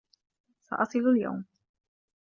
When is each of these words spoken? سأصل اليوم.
سأصل 0.63 0.99
اليوم. 0.99 1.45